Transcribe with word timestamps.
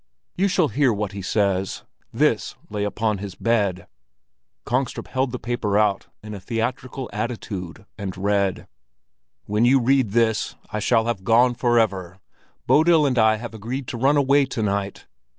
"You 0.35 0.47
shall 0.47 0.69
hear 0.69 0.91
what 0.91 1.11
he 1.11 1.21
says. 1.21 1.83
This 2.11 2.55
lay 2.71 2.85
upon 2.85 3.19
his 3.19 3.35
bed." 3.35 3.85
Kongstrup 4.65 5.07
held 5.07 5.31
the 5.31 5.37
paper 5.37 5.77
out 5.77 6.07
in 6.23 6.33
a 6.33 6.39
theatrical 6.39 7.07
attitude 7.13 7.85
and 7.99 8.17
read: 8.17 8.65
"When 9.45 9.63
you 9.63 9.79
read 9.79 10.09
this, 10.09 10.55
I 10.71 10.79
shall 10.79 11.05
have 11.05 11.23
gone 11.23 11.53
forever. 11.53 12.19
Bodil 12.65 13.05
and 13.05 13.19
I 13.19 13.35
have 13.35 13.53
agreed 13.53 13.87
to 13.89 13.97
run 13.97 14.17
away 14.17 14.45
to 14.47 14.63
night. 14.63 15.05